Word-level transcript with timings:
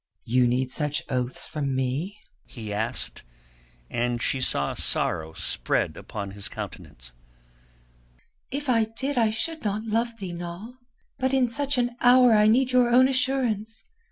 "You 0.23 0.47
need 0.47 0.71
such 0.71 1.03
oaths 1.09 1.45
from 1.45 1.75
me?" 1.75 2.17
he 2.47 2.73
asked, 2.73 3.23
and 3.87 4.19
she 4.19 4.41
saw 4.41 4.73
sorrow 4.73 5.33
spread 5.33 5.95
upon 5.95 6.31
his 6.31 6.49
countenance. 6.49 7.11
"If 8.49 8.67
I 8.67 8.85
did 8.85 9.15
I 9.19 9.29
should 9.29 9.63
not 9.63 9.83
love 9.83 10.17
thee, 10.17 10.33
Noll. 10.33 10.73
But 11.19 11.35
in 11.35 11.47
such 11.47 11.77
an 11.77 11.97
hour 12.01 12.33
I 12.33 12.47
need 12.47 12.71
your 12.71 12.89
own 12.89 13.07
assurance. 13.07 13.83